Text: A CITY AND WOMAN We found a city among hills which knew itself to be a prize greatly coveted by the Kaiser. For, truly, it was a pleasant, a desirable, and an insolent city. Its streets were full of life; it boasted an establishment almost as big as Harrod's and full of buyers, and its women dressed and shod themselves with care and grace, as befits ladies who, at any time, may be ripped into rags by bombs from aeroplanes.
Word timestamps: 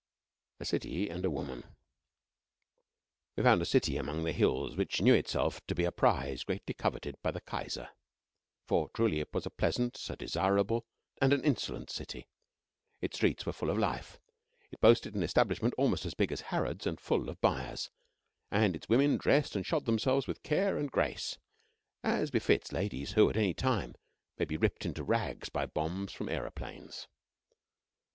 A 0.59 0.65
CITY 0.65 1.09
AND 1.11 1.27
WOMAN 1.31 1.63
We 3.35 3.43
found 3.43 3.61
a 3.61 3.65
city 3.65 3.97
among 3.97 4.25
hills 4.25 4.75
which 4.75 4.99
knew 4.99 5.13
itself 5.13 5.61
to 5.67 5.75
be 5.75 5.83
a 5.85 5.91
prize 5.91 6.43
greatly 6.43 6.73
coveted 6.73 7.21
by 7.21 7.29
the 7.29 7.39
Kaiser. 7.41 7.87
For, 8.65 8.89
truly, 8.95 9.19
it 9.19 9.31
was 9.31 9.45
a 9.45 9.51
pleasant, 9.51 10.09
a 10.09 10.15
desirable, 10.15 10.87
and 11.21 11.33
an 11.33 11.43
insolent 11.43 11.91
city. 11.91 12.27
Its 12.99 13.15
streets 13.15 13.45
were 13.45 13.53
full 13.53 13.69
of 13.69 13.77
life; 13.77 14.19
it 14.71 14.81
boasted 14.81 15.13
an 15.13 15.21
establishment 15.21 15.75
almost 15.77 16.03
as 16.07 16.15
big 16.15 16.31
as 16.31 16.41
Harrod's 16.41 16.87
and 16.87 16.99
full 16.99 17.29
of 17.29 17.39
buyers, 17.39 17.91
and 18.49 18.75
its 18.75 18.89
women 18.89 19.17
dressed 19.17 19.55
and 19.55 19.67
shod 19.67 19.85
themselves 19.85 20.25
with 20.25 20.41
care 20.41 20.79
and 20.79 20.89
grace, 20.91 21.37
as 22.03 22.31
befits 22.31 22.71
ladies 22.71 23.11
who, 23.11 23.29
at 23.29 23.37
any 23.37 23.53
time, 23.53 23.93
may 24.39 24.45
be 24.45 24.57
ripped 24.57 24.83
into 24.83 25.03
rags 25.03 25.49
by 25.49 25.67
bombs 25.67 26.11
from 26.11 26.27
aeroplanes. 26.27 27.07